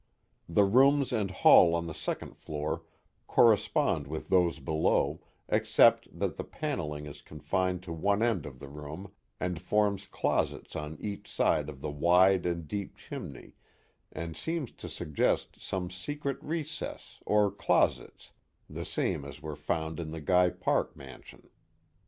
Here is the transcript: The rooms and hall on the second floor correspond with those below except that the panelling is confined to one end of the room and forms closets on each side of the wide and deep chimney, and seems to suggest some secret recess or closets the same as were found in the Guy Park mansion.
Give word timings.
The 0.49 0.63
rooms 0.63 1.13
and 1.13 1.29
hall 1.29 1.75
on 1.75 1.85
the 1.85 1.93
second 1.93 2.35
floor 2.35 2.81
correspond 3.27 4.07
with 4.07 4.29
those 4.29 4.57
below 4.57 5.21
except 5.47 6.07
that 6.17 6.37
the 6.37 6.43
panelling 6.43 7.05
is 7.05 7.21
confined 7.21 7.83
to 7.83 7.93
one 7.93 8.23
end 8.23 8.47
of 8.47 8.57
the 8.57 8.67
room 8.67 9.11
and 9.39 9.61
forms 9.61 10.07
closets 10.07 10.75
on 10.75 10.97
each 10.99 11.29
side 11.29 11.69
of 11.69 11.81
the 11.81 11.91
wide 11.91 12.47
and 12.47 12.67
deep 12.67 12.97
chimney, 12.97 13.53
and 14.11 14.35
seems 14.35 14.71
to 14.71 14.89
suggest 14.89 15.61
some 15.61 15.91
secret 15.91 16.39
recess 16.43 17.21
or 17.27 17.51
closets 17.51 18.31
the 18.67 18.85
same 18.85 19.23
as 19.23 19.39
were 19.43 19.55
found 19.55 19.99
in 19.99 20.09
the 20.09 20.19
Guy 20.19 20.49
Park 20.49 20.97
mansion. 20.97 21.47